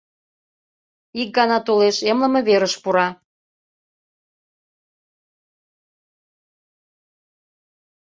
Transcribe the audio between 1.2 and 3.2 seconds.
Ик гана толеш— эмлыме верыш пура.